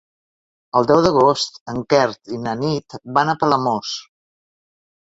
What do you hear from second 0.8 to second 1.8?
deu d'agost